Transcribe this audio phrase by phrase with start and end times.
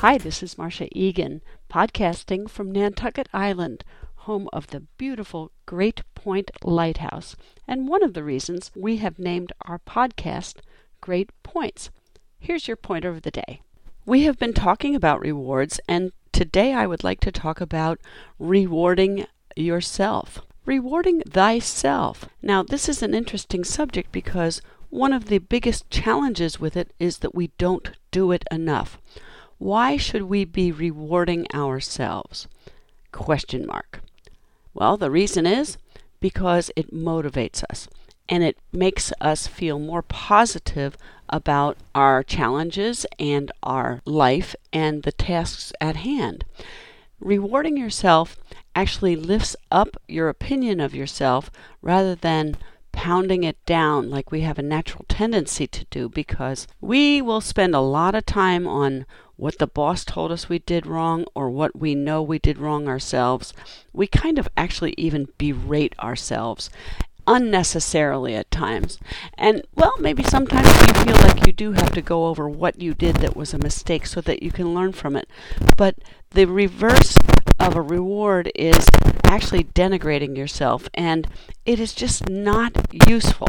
[0.00, 3.84] Hi, this is Marcia Egan, podcasting from Nantucket Island,
[4.24, 7.36] home of the beautiful Great Point Lighthouse,
[7.68, 10.60] and one of the reasons we have named our podcast
[11.02, 11.90] Great Points.
[12.38, 13.60] Here's your point of the day.
[14.06, 18.00] We have been talking about rewards, and today I would like to talk about
[18.38, 20.40] rewarding yourself.
[20.64, 22.24] Rewarding thyself.
[22.40, 27.18] Now, this is an interesting subject because one of the biggest challenges with it is
[27.18, 28.96] that we don't do it enough.
[29.60, 32.48] Why should we be rewarding ourselves?
[33.12, 34.00] Question mark.
[34.72, 35.76] Well, the reason is
[36.18, 37.86] because it motivates us
[38.26, 40.96] and it makes us feel more positive
[41.28, 46.46] about our challenges and our life and the tasks at hand.
[47.20, 48.38] Rewarding yourself
[48.74, 51.50] actually lifts up your opinion of yourself
[51.82, 52.56] rather than
[52.92, 57.74] pounding it down like we have a natural tendency to do because we will spend
[57.74, 59.04] a lot of time on
[59.40, 62.86] what the boss told us we did wrong or what we know we did wrong
[62.86, 63.54] ourselves.
[63.90, 66.68] We kind of actually even berate ourselves
[67.26, 68.98] unnecessarily at times.
[69.38, 72.92] And well, maybe sometimes you feel like you do have to go over what you
[72.92, 75.26] did that was a mistake so that you can learn from it.
[75.76, 75.96] But
[76.32, 77.16] the reverse
[77.58, 78.86] of a reward is
[79.24, 81.28] actually denigrating yourself, and
[81.64, 82.72] it is just not
[83.08, 83.48] useful.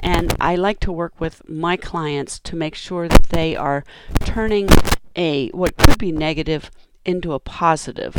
[0.00, 3.84] And I like to work with my clients to make sure that they are
[4.24, 4.68] turning
[5.16, 6.70] a what could be negative
[7.04, 8.14] into a positive.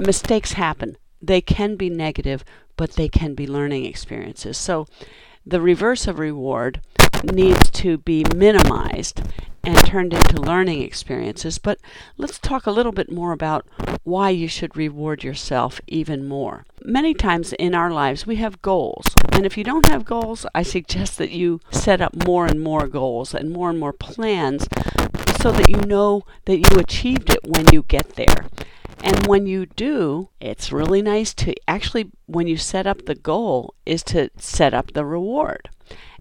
[0.00, 0.96] Mistakes happen.
[1.20, 2.44] They can be negative,
[2.76, 4.56] but they can be learning experiences.
[4.56, 4.86] So
[5.44, 6.80] the reverse of reward
[7.24, 9.22] needs to be minimized
[9.64, 11.58] and turned into learning experiences.
[11.58, 11.78] But
[12.16, 13.66] let's talk a little bit more about
[14.04, 16.64] why you should reward yourself even more.
[16.82, 19.06] Many times in our lives, we have goals.
[19.32, 22.86] And if you don't have goals, I suggest that you set up more and more
[22.86, 24.66] goals and more and more plans
[25.38, 28.46] so that you know that you achieved it when you get there.
[29.02, 33.74] And when you do, it's really nice to actually, when you set up the goal,
[33.86, 35.70] is to set up the reward.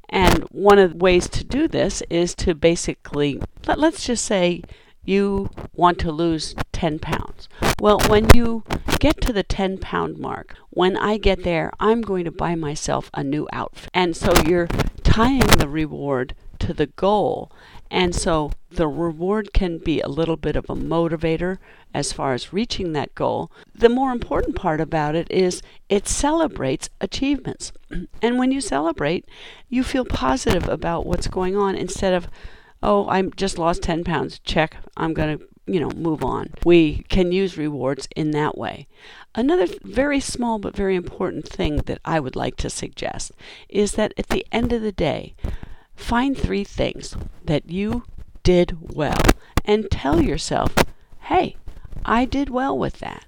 [0.09, 4.61] And one of the ways to do this is to basically, let, us just say
[5.03, 7.49] you want to lose 10 pounds.
[7.81, 8.63] Well, when you
[8.99, 13.09] get to the 10 pound mark, when I get there, I'm going to buy myself
[13.13, 13.89] a new outfit.
[13.93, 14.67] And so you're
[15.03, 16.35] tying the reward
[16.67, 17.49] to the goal.
[17.89, 21.57] And so the reward can be a little bit of a motivator
[21.93, 23.49] as far as reaching that goal.
[23.73, 27.71] The more important part about it is it celebrates achievements.
[28.21, 29.25] And when you celebrate,
[29.69, 32.27] you feel positive about what's going on instead of,
[32.83, 34.39] oh, I just lost 10 pounds.
[34.39, 34.75] Check.
[34.97, 36.49] I'm going to, you know, move on.
[36.65, 38.87] We can use rewards in that way.
[39.33, 43.31] Another very small but very important thing that I would like to suggest
[43.69, 45.35] is that at the end of the day,
[45.97, 48.03] find three things that you
[48.43, 49.19] did well
[49.65, 50.73] and tell yourself,
[51.23, 51.57] hey,
[52.05, 53.25] I did well with that.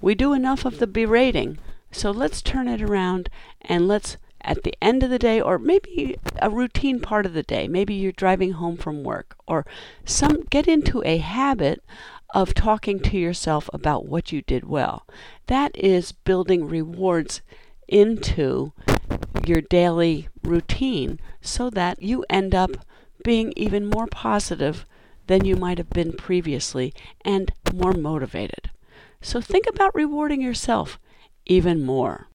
[0.00, 1.58] We do enough of the berating,
[1.92, 3.28] so let's turn it around
[3.60, 7.42] and let's at the end of the day or maybe a routine part of the
[7.42, 9.66] day maybe you're driving home from work or
[10.04, 11.82] some get into a habit
[12.32, 15.04] of talking to yourself about what you did well
[15.48, 17.42] that is building rewards
[17.88, 18.72] into
[19.44, 22.70] your daily routine so that you end up
[23.24, 24.86] being even more positive
[25.26, 26.94] than you might have been previously
[27.24, 28.70] and more motivated.
[29.20, 30.98] So think about rewarding yourself
[31.46, 32.27] even more.